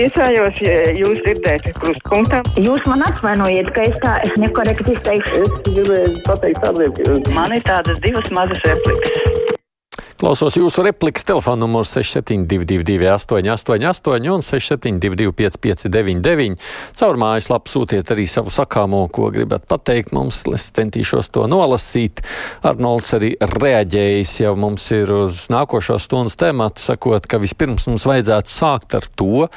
[0.00, 2.40] priecājos, ja jūs dzirdēt krustpunktā.
[2.60, 5.42] Jūs man atvainojiet, ka es tā es nekorekti izteikšu.
[5.44, 9.29] Es gribēju pateikt tādiem, ka Man ir tādas divas mazas replikas.
[10.20, 16.58] Klausos jūsu replikas telefona numurs 6722, 888, un 672, 559,
[17.00, 20.42] caur mājaslapu sūtiet arī savu sakāmo, ko gribat pateikt mums.
[20.52, 22.20] Es centīšos to nolasīt.
[22.68, 28.56] Arnolds arī reaģējis jau mums ir uz nākošo stundas tematu, sakot, ka vispirms mums vajadzētu
[28.58, 29.48] sākt ar to,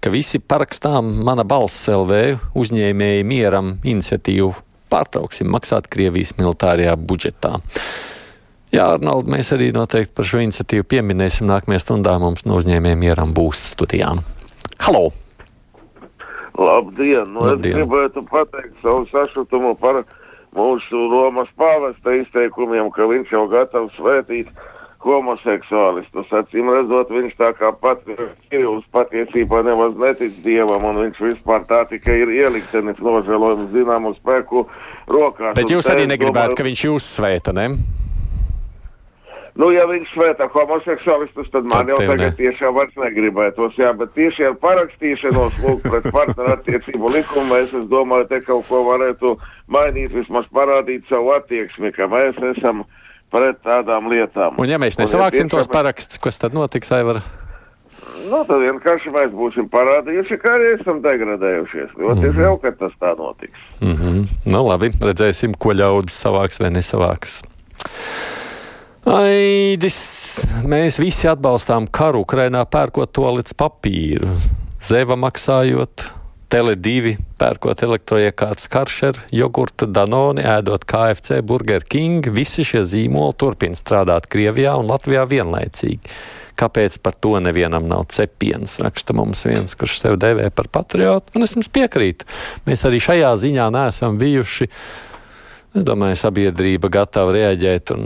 [0.00, 4.54] ka visi parakstām mana balss LV uzņēmēji mieram iniciatīvu
[4.88, 7.58] pārtrauksim maksāt Krievijas militārajā budžetā.
[8.74, 12.16] Jā, Arnold, mēs arī noteikti par šo iniciatīvu pieminēsim nākamajā stundā.
[12.20, 14.24] Mums no uzņēmējiem mieram būs studijām.
[14.82, 15.12] Halo!
[16.58, 17.30] Labdien!
[17.32, 17.76] Nu, Labdien.
[17.76, 20.02] Es gribētu pateikt savu sašutumu par
[20.56, 24.50] mūsu Romas pāvesta izteikumiem, ka viņš jau gatavs svētīt
[25.06, 26.32] homoseksuālistus.
[26.34, 27.70] Acīm redzot, viņš tā kā
[28.50, 34.64] Kirillis patiesībā nemaz netic dievam, un viņš vispār tā tikai ir ieliktenis nožēlojums zināmu spēku
[35.06, 35.54] rokās.
[35.54, 37.68] Bet jūs arī negribētu, domāju- ka viņš jūs svēta, ne?
[39.56, 42.36] Nu, ja viņš svētā homoseksuālistus, tad man Tad jau tagad ne.
[42.36, 43.78] tiešām vairs negribētos.
[43.80, 48.82] Jā, bet tieši ar parakstīšanos lūk, pret partnerattiecību likumu mēs, es domāju, te kaut ko
[48.90, 49.38] varētu
[49.72, 52.84] mainīt, vismaz parādīt savu attieksmi, ka mēs esam
[53.32, 54.60] pret tādām lietām.
[54.60, 57.22] Un ja mēs Un, nesavāksim tiešām- tos parakstus, kas tad notiks, Aivar?
[58.28, 61.96] Nu, tad vienkārši mēs būsim parādījuši, ka arī esam degradējušies.
[61.96, 62.36] Ļoti mm -hmm.
[62.38, 63.58] žēl, ka tas tā notiks.
[63.80, 64.26] Mm -hmm.
[64.44, 67.42] Nu, labi, redzēsim, ko ļaudis savāks vai nesavāks.
[69.06, 69.96] Aidis,
[70.66, 74.32] mēs visi atbalstām karu Ukrainā, pērkot to līdz papīru,
[74.82, 76.08] zeva maksājot,
[76.50, 82.26] Tele2, pērkot elektroiekārtas karšeru, jogurtu, danoni, ēdot KFC, Burger King.
[82.34, 86.14] Visi šie zīmoli turpina strādāt Krievijā un Latvijā vienlaicīgi.
[86.58, 88.78] Kāpēc par to nevienam nav cepienas?
[88.82, 91.34] Raksta mums viens, kurš sev devē par patriotu.
[91.34, 92.26] Un es jums piekrītu.
[92.66, 94.70] Mēs arī šajā ziņā neesam bijuši.
[95.76, 97.90] Es domāju, sabiedrība gatava reaģēt.
[97.92, 98.04] Un,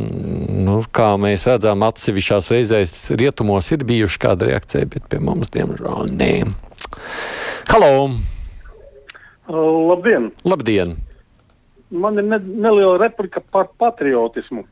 [0.66, 6.10] nu, kā mēs redzam, atsevišķās reizēs rietumos ir bijuši kāda reakcija, bet pie mums, diemžēl,
[6.18, 6.32] nē.
[7.70, 7.92] Halo!
[9.50, 10.32] Labdien!
[10.42, 10.96] Labdien!
[11.90, 14.66] Man ir ne, neliela replika par patriotismu.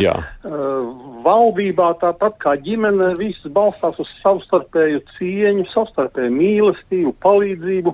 [0.00, 0.88] Jā, Uh,
[1.20, 7.92] valdībā tāpat kā ģimene, visas balstās uz savstarpēju cieņu, savstarpēju mīlestību, palīdzību.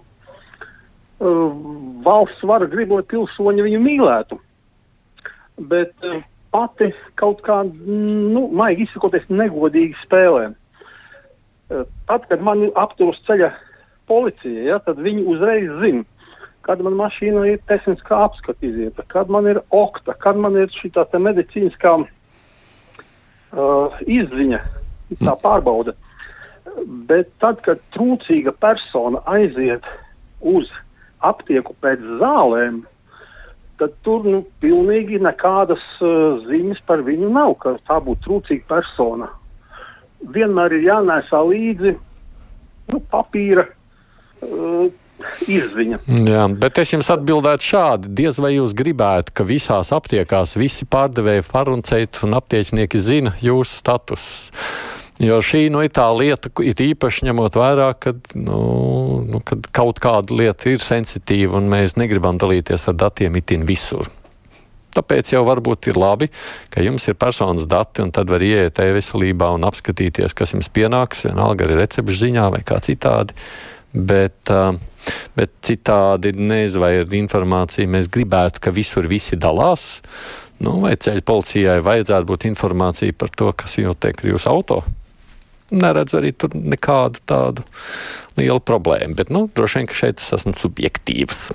[1.23, 4.39] Valsts vara grib, lai pilsoņi viņu mīlētu.
[5.71, 5.93] Bet
[6.53, 10.49] pati kaut kā, nu, maigi izsakoties, negodīgi spēlē.
[11.71, 13.53] Tad, kad man aptur uz ceļa
[14.11, 16.05] policija, ja, tad viņi uzreiz zina,
[16.67, 20.93] kad man mašīnā ir tehniskā apskata izieta, kad man ir okta, kad man ir šī
[20.95, 24.61] tā medicīniskā uh, izziņa,
[25.23, 25.97] tā pārbauda.
[27.09, 29.87] Bet tad, kad trūcīga persona aiziet
[30.41, 30.71] uz
[31.25, 32.83] aptieku pēc zālēm,
[33.81, 39.31] tad tur nu, pilnīgi nekādas uh, zīmes par viņu nav, ka tā būtu trūcīga persona.
[40.23, 41.97] Vienmēr ir jānēsā līdzi
[42.93, 44.91] nu, papīra uh,
[45.47, 45.99] izziņa.
[46.07, 48.13] jā, bet es jums atbildētu šādi.
[48.23, 54.53] Diez vai jūs gribētu, ka visās aptiekās visi pārdevēji, farmaceiti un aptieknieki zina jūsu statusu.
[55.21, 58.63] Jo šī nu, ir tā lieta, ir īpaši ņemot vērā, ka nu,
[59.29, 64.09] nu, kad kaut kāda lieta ir sensitīva un mēs negribam dalīties ar datiem itin visur.
[64.93, 66.29] Tāpēc jau varbūt ir labi,
[66.73, 71.25] ka jums ir personas dati, un tad var ieiet e-veselībā un apskatīties, kas jums pienāks,
[71.29, 73.37] vienalga arī recepšu ziņā vai kā citādi.
[73.93, 74.49] Bet,
[75.37, 80.01] bet citādi nezinu, vai ir informācija, mēs gribētu, ka visur visi dalās.
[80.63, 84.83] Nu, vai ceļu policijai vajadzētu būt informācija par to, kas notiek ar jūsu auto?
[85.73, 87.65] Neredzu arī tur nekādu tādu
[88.37, 91.47] lielu problēmu, bet nu, droši vien, ka šeit es esmu subjektīvs.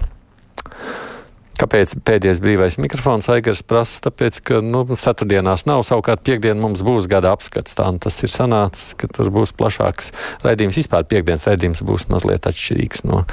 [1.57, 4.03] Kāpēc pēdējais brīvais mikrofons Aigars prasa?
[4.05, 7.73] Tāpēc, ka nu, ceturtdienās nav, savukārt piekdien mums būs gada apskats.
[7.77, 10.11] Tā tas ir sanācis, ka tur būs plašāks
[10.45, 10.77] raidījums.
[10.77, 13.23] Vispār piekdienas raidījums būs mazliet atšķirīgs no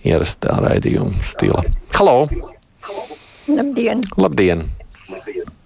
[0.00, 1.60] ierastā raidījuma stila.
[1.98, 2.24] Halo!
[3.52, 4.00] Labdien!
[4.16, 4.64] Labdien!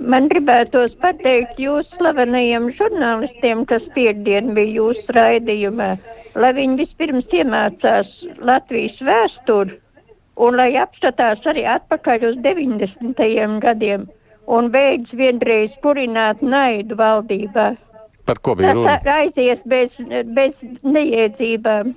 [0.08, 5.88] Man gribētos pateikt jūsu slavenajiem žurnālistiem, kas piekdien bija jūsu raidījumā,
[6.38, 9.76] lai viņi vispirms iemācās Latvijas vēsturi
[10.46, 13.60] un lai apskatās arī atpakaļ uz 90.
[13.66, 14.08] gadiem
[14.48, 17.68] un beidz vienreiz purināt naidu valdībā.
[18.28, 18.98] Par ko bija Tas runa?
[19.18, 21.92] aizies bez, bez neiedzībām.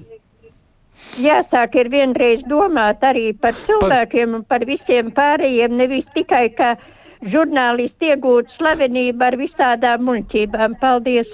[1.24, 6.76] Jāsāk ir vienreiz domāt arī par cilvēkiem un par visiem pārējiem, nevis tikai kā
[7.22, 10.78] žurnālisti iegūt slavenību ar visādām muļķībām.
[10.82, 11.30] Paldies!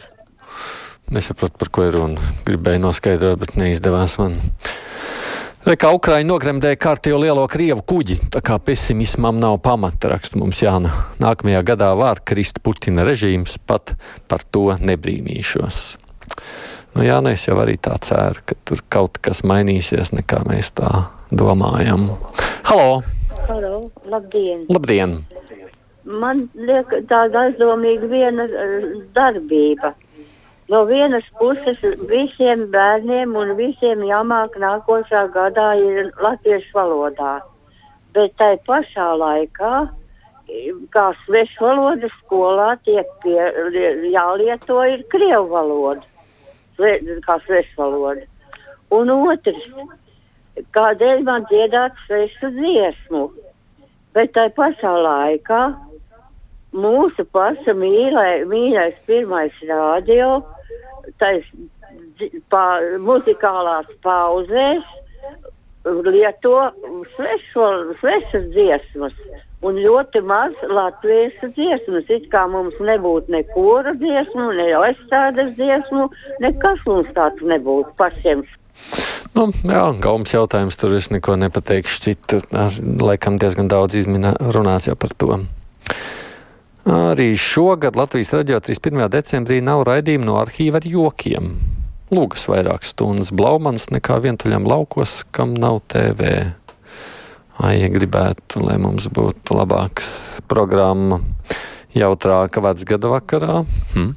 [1.13, 2.33] Nesapratu, par ko ir runa.
[2.47, 4.35] Gribēju noskaidrot, bet neizdevās man.
[5.67, 10.93] Kā Ukraiņa nogremdēja kārtējo lielo Krievu kuģi, tā kā pesimismam nav pamata, raksta mums Jāna.
[11.19, 13.97] Nākamajā gadā var krist Putina režīms, pat
[14.31, 15.81] par to nebrīnīšos.
[16.95, 21.09] Nu, jā, es jau arī tā ceru, ka tur kaut kas mainīsies, nekā mēs tā
[21.35, 22.13] domājam.
[22.71, 23.03] Halo!
[23.47, 24.63] Halo, labdien!
[24.71, 25.19] Labdien!
[26.07, 28.83] Man liekas, tāda aizdomīga viena eh,
[29.15, 29.91] darbība.
[30.71, 37.33] No vienas puses, visiem bērniem un visiem jāmāk nākošā gadā ir latviešu valodā.
[38.15, 39.71] Bet tai pašā laikā,
[40.95, 43.39] kā svešvalodas skolā, tiek pie,
[44.11, 46.03] jālieto ir krievu valoda,
[47.27, 48.23] kā svešvaloda.
[48.95, 49.67] Un otrs,
[50.71, 53.25] kādēļ man dziedāt svešu dziesmu,
[54.15, 55.61] bet tai pašā laikā
[56.77, 60.43] mūsu paša mīlē, mīļais pirmais rādio,
[61.21, 61.45] tais
[62.51, 62.63] pa,
[63.01, 64.85] muzikālās pauzēs
[65.87, 66.71] lieto
[67.15, 67.67] svešo,
[67.99, 69.13] svešas dziesmas.
[69.65, 72.05] Un ļoti maz latviešu dziesmas.
[72.13, 76.09] It kā mums nebūtu ne kora dziesmu, ne aizstādes dziesmu,
[76.43, 78.45] nekas mums tāds nebūtu pašiem.
[79.33, 82.41] Nu, jā, gaums jautājums, tur es neko nepateikšu citu.
[83.01, 85.39] Laikam diezgan daudz izminē, runāts jau par to.
[86.87, 89.09] Arī šogad Latvijas raidījā 31.
[89.11, 91.49] decembrī nav raidījumu no arhīva ar jokiem.
[92.15, 96.53] Lūgas vairākas stundas blaumans nekā vientuļam laukos, kam nav TV.
[97.59, 101.19] Ai, ja gribētu, lai mums būtu labāks programma,
[101.91, 103.59] jautrāka vecgada vakarā.
[103.91, 104.13] Hm.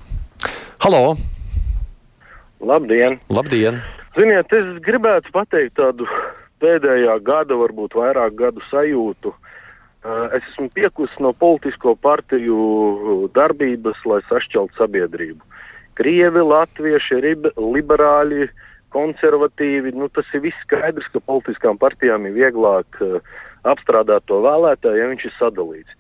[0.87, 1.05] Halo!
[2.63, 3.19] Labdien!
[3.35, 3.83] Labdien!
[4.15, 6.07] Ziniet, es gribētu pateikt tādu
[6.63, 9.35] pēdējā gada, varbūt vairāk gadu sajūtu.
[9.35, 9.60] Uh,
[10.05, 15.45] es esmu piekusis no politisko partiju darbības, lai sašķeltu sabiedrību.
[16.01, 17.19] Krievi, latvieši,
[17.59, 18.49] liberāļi,
[18.95, 19.93] konservatīvi.
[19.95, 23.21] Nu, tas ir viss skaidrs, ka politiskām partijām ir vieglāk uh,
[23.69, 25.99] apstrādāt to vēlētāju, ja viņš ir sadalīts.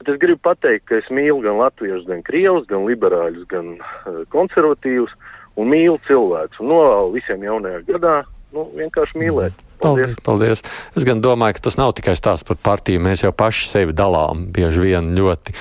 [0.00, 4.22] Bet es gribu pateikt, ka es mīlu gan latviešus, gan krievus, gan liberāļus, gan uh,
[4.32, 5.14] konservatīvus
[5.60, 6.62] un mīlu cilvēkus.
[6.64, 8.16] Novēlu visiem jaunajā gadā
[8.56, 9.60] nu, vienkārši mīlēt.
[9.60, 9.71] Mm.
[9.82, 10.16] Paldies.
[10.26, 10.62] Paldies.
[10.96, 13.02] Es gan domāju, ka tas nav tikai stāsts par partiju.
[13.02, 15.56] Mēs jau paši sevi dalām, bieži vien ļoti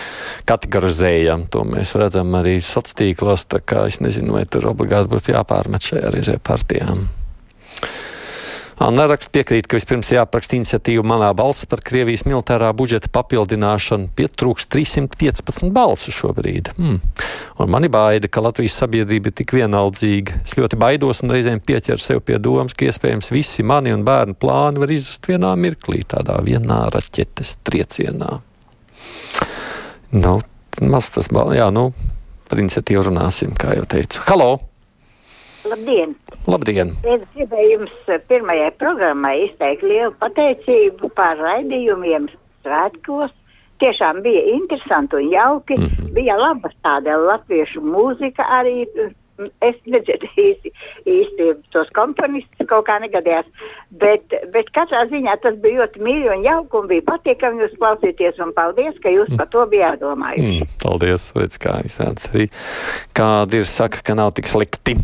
[0.50, 1.48] kategorizējam.
[1.54, 3.48] To mēs redzam arī sociālos tīklos.
[3.88, 7.08] Es nezinu, vai tur obligāti būtu jāpārmet šajā reizē partijām.
[8.82, 14.10] Neraksts piekrīt, ka vispirms jāapraksta iniciatīva Manā balss par Krievijas militārā budžeta papildināšanu.
[14.18, 16.72] Pietrūks 315 balsu šobrīd.
[16.80, 16.98] Hmm.
[17.62, 20.40] Un mani baida, ka Latvijas sabiedrība ir tik vienaldzīga.
[20.48, 24.40] Es ļoti baidos un reizēm pieķeru sev pie domas, ka iespējams visi mani un bērnu
[24.42, 28.34] plāni var izzust vienā mirklī, tādā vienā raķetes triecienā.
[30.18, 30.40] Nu,
[30.82, 31.92] maz tas, jā, nu,
[32.50, 34.26] par iniciatīvu runāsim, kā jau teicu.
[34.26, 34.71] Halo!
[35.72, 36.16] Labdien!
[36.52, 36.90] Labdien.
[37.08, 42.28] Es gribēju jums eh, pirmajai programmai izteikt lielu pateicību par raidījumiem
[42.66, 43.32] svētkos.
[43.82, 45.78] Tiešām bija interesanti un jauki.
[45.80, 46.10] Mm -hmm.
[46.18, 48.86] Bija laba tāda latviešu mūzika arī.
[49.66, 50.72] Es nedzirdēju īsti,
[51.10, 53.48] īsti tos komponistus, kaut kā negadījās.
[53.90, 58.44] Bet, bet katrā ziņā tas bija ļoti mīļi un jauki un bija patīkami jūs klausīties.
[58.44, 59.38] Un paldies, ka jūs mm.
[59.38, 60.60] par to bijāt domājuši.
[60.60, 62.52] Mm, paldies, redz, kā izrādās arī.
[63.14, 65.00] Kādi ir saka, ka nav tik slikti.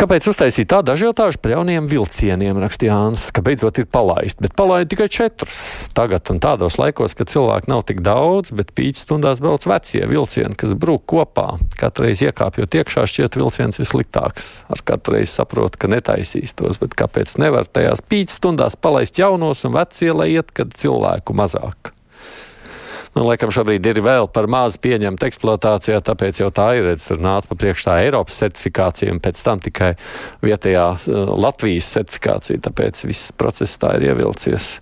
[0.00, 4.88] Kāpēc uztaisīt tādu ažiotāžu par jauniem vilcieniem, rakstīja Jānis, ka beidzot ir palaisti, bet palaida
[4.88, 5.58] tikai četrus.
[5.92, 10.56] Tagad un tādos laikos, kad cilvēku nav tik daudz, bet pīķis stundās brauc vecie vilcieni,
[10.56, 11.50] kas brūk kopā.
[11.76, 14.50] Katru reizi iekāpjot iekšā, šķiet vilciens ir sliktāks.
[14.72, 19.66] Ar katru reizi saprot, ka netaisīs tos, bet kāpēc nevar tajās pīķis stundās palaist jaunos
[19.68, 21.92] un vecie, lai iet, kad cilvēku mazāk?
[23.10, 26.84] Nu, laikam šobrīd ir vēl par maz pieņemta eksploatācijā, tāpēc jau tā ir.
[26.86, 29.90] Redz, tur nāca pa priekš tā Eiropas certifikācija un pēc tam tikai
[30.46, 32.62] vietējā uh, Latvijas certifikācija.
[32.68, 34.76] Tāpēc viss process tā ir ievilcies.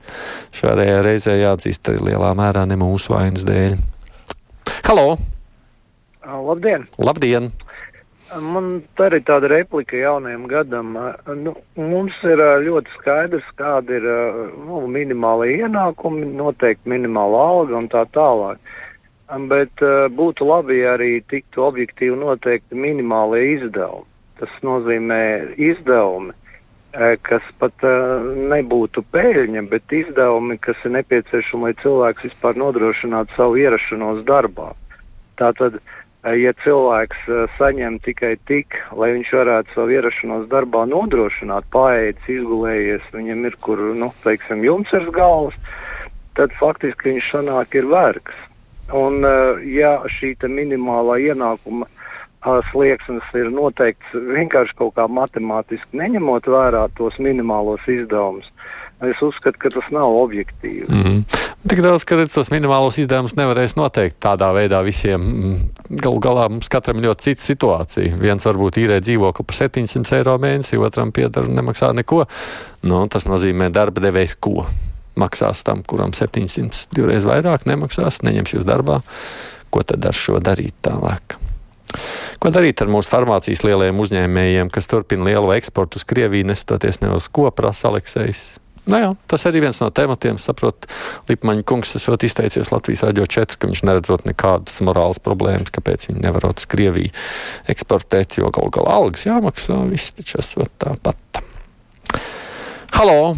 [0.61, 3.79] Šajā reizē jāatzīst arī lielā mērā ne mūsu vainas dēļ.
[4.85, 5.17] Halo!
[6.29, 6.85] Labdien!
[7.01, 7.49] Labdien!
[8.37, 10.97] Man arī tāda replika jaunajam gadam.
[11.41, 14.09] Nu, mums ir ļoti skaidrs, kāda ir
[14.67, 18.61] nu, minimāla ienākuma, noteikti minimāla alga un tā tālāk.
[19.49, 19.81] Bet
[20.17, 24.05] būtu labi, ja arī tiktu objektīvi noteikti minimālie izdevumi.
[24.39, 25.23] Tas nozīmē
[25.57, 26.35] izdevumi,
[27.25, 27.87] kas pat
[28.53, 34.75] nebūtu peļņa, bet izdevumi, kas ir nepieciešami, lai cilvēks vispār nodrošinātu savu ierašanos darbā.
[35.39, 35.97] Tātad uh,
[36.27, 43.07] ja cilvēks eh, saņem tikai tik, lai viņš varētu savu ierašanos darbā nodrošināt, paēdis, izgulējies,
[43.15, 45.55] viņam ir kur, nu, teiksim, jums ir galvas,
[46.35, 48.35] tad faktiski viņš sanāk ir vergs.
[48.93, 51.87] Un, eh, ja šī minimālā ienākuma
[52.71, 58.53] slieksnis ir noteikts vienkārši kaut kā matemātiski neņemot vērā tos minimālos izdevumus.
[59.03, 60.87] Es uzskatu, ka tas nav objektīvi.
[60.91, 61.21] Mm.
[61.69, 65.25] Tik daudz, ka tos minimālos izdevumus nevarēs noteikt tādā veidā visiem.
[65.91, 68.19] Galu galā mums katram ir ļoti cita situācija.
[68.23, 72.25] Viens varbūt īrē dzīvokli par 700 eiro mēnesī, otram pieder un nemaksā neko.
[72.87, 74.67] Nu, tas nozīmē darba devējs ko?
[75.19, 79.03] Maksās tam, kuram 700 divreiz vairāk nemaksās, neņems jūs darbā.
[79.75, 81.39] Ko tad ar šo darīt tālāk?
[82.39, 87.11] Ko darīt ar mūsu farmācijas lielajiem uzņēmējiem, kas turpina lielu eksportu uz Krieviju, nestoties ne
[87.17, 88.45] uz ko prasa Aleksējs?
[88.89, 90.39] Nu jā, tas arī viens no tematiem.
[90.41, 90.87] Saprot,
[91.29, 96.23] Lipmaņa kungs esot izteicies Latvijas radio 4, ka viņš neredzot nekādas morālas problēmas, kāpēc viņi
[96.25, 97.11] nevarot uz Krieviju
[97.75, 101.43] eksportēt, jo gal galā algas jāmaksā, viss taču esot tāpat.
[102.95, 103.35] Halo!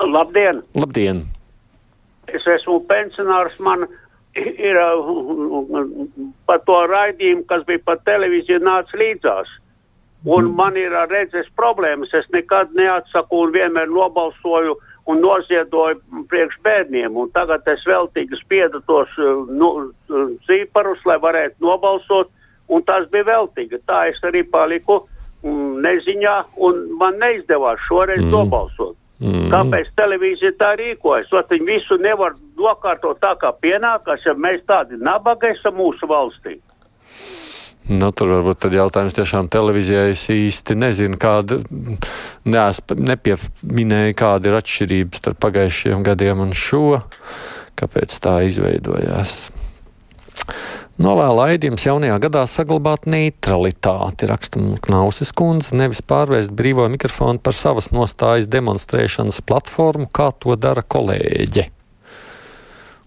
[0.00, 0.64] Labdien!
[0.74, 1.26] Labdien!
[2.28, 3.86] Es esmu pensionārs, man
[4.38, 4.78] ir
[6.46, 9.56] par to raidījumu, kas bija pa televīziju, nāca līdzās.
[10.26, 12.10] Un man ir redzes problēmas.
[12.14, 14.74] Es nekad neatsaku un vienmēr nobalsoju
[15.08, 17.14] un noziedoju priekš bērniem.
[17.16, 19.14] Un tagad es veltīgi spiedu tos
[19.48, 19.92] nu,
[20.48, 22.34] zīparus, lai varētu nobalsot.
[22.68, 23.78] Un tas bija veltīgi.
[23.86, 25.04] Tā es arī paliku
[25.86, 28.32] neziņā un man neizdevās šoreiz mm.
[28.34, 28.96] nobalsot.
[29.22, 29.48] Mm.
[29.54, 31.30] Kāpēc televīzija tā rīkojas?
[31.30, 36.58] Viņi visu nevar nokārtot tā, kā pienākas, ja mēs tādi nabaga esam mūsu valstī.
[37.88, 41.62] Nu, tur varbūt tad jautājums tiešām televīzijai es īsti nezinu, kāda,
[42.44, 46.98] nepieminēja, kāda ir atšķirības starp pagājušajiem gadiem un šo,
[47.80, 49.38] kāpēc tā izveidojās.
[50.98, 57.92] Novēl Aidījums jaunajā gadā saglabāt neutralitāti, raksta Knausis kundze, nevis pārvērst brīvo mikrofonu par savas
[57.94, 61.70] nostājas demonstrēšanas platformu, kā to dara kolēģe.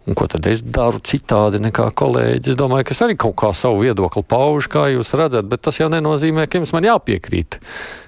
[0.10, 2.54] Un ko tad es daru citādi nekā kolēģi?
[2.54, 5.78] Es domāju, ka es arī kaut kā savu viedokli paužu, kā jūs redzat, bet tas
[5.78, 7.60] jau nenozīmē, ka jums man jāpiekrīt.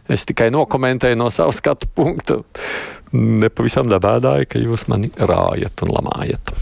[0.09, 2.39] Es tikai nokomentēju no savas skatu punkta.
[3.13, 6.53] Nepavisam dabēdāju, ka jūs mani rājat un lamājat.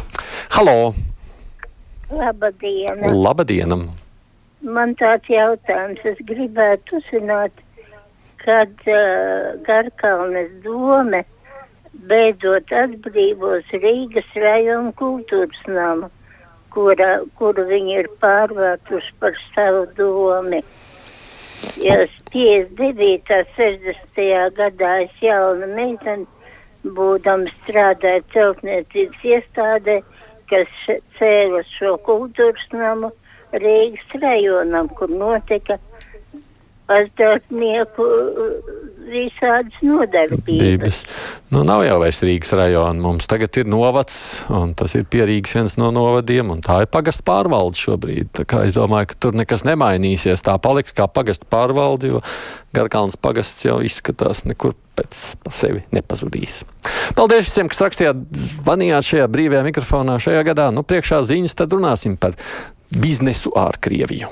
[0.57, 0.91] Halo!
[2.11, 3.07] Labdien!
[3.23, 3.75] Labdien!
[4.61, 7.63] Man tāds jautājums, es gribētu uzzināt,
[8.43, 11.23] kad uh, Garkalnes dome
[12.09, 16.09] beidzot atbrīvos Rīgas rajona kultūras namu,
[16.73, 20.61] kura, kuru viņi ir pārvērtuši par savu domu.
[21.77, 21.97] Ja
[22.33, 23.33] 59.
[23.37, 24.21] un 60.
[24.57, 26.25] gadā es jaunu meiteni,
[26.81, 29.99] būdama strādāju celtniecības iestādē,
[30.49, 30.81] kas
[31.19, 33.11] cēla šo kultūras namu
[33.53, 35.77] Rīgas rajonam, kur notika
[36.97, 38.07] aizdarbinieku
[39.11, 41.01] visādas nodarbības.
[41.51, 43.01] Nu, nav jau vairs Rīgas rajona.
[43.03, 44.17] Mums tagad ir novads,
[44.51, 48.43] un tas ir pierīgs viens no novadiem, un tā ir pagasta pārvalde šobrīd.
[48.61, 50.43] Es domāju, ka tur nekas nemainīsies.
[50.45, 52.21] Tā paliks kā pagasta pārvalde, jo
[52.75, 56.61] Garkalns pagasts jau izskatās nekur pēc sevi nepazudīs.
[57.17, 58.21] Paldies visiem, kas rakstījāt,
[58.61, 60.69] zvanījāt šajā brīvajā mikrofonā šajā gadā.
[60.75, 62.37] Nu, priekšā ziņas, tad runāsim par
[62.91, 64.31] biznesu ār Krieviju.